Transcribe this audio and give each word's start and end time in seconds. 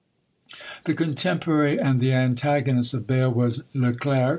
The 0.85 0.95
contemporary 0.95 1.77
and 1.79 1.99
the 1.99 2.11
antagonist 2.11 2.95
of 2.95 3.05
BAYLE 3.05 3.33
was 3.33 3.61
LE 3.75 3.93
CLERC. 3.93 4.29